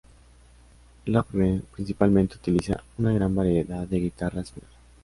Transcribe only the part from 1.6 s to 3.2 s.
principalmente utiliza una